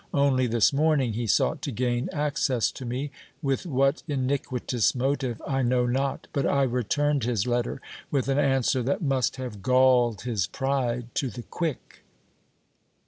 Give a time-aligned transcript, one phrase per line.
[0.15, 3.11] Only this morning he sought to gain access to me,
[3.43, 8.81] with what iniquitous motive I know not; but I returned his letter, with an answer
[8.81, 12.03] that must have galled his pride to the quick!"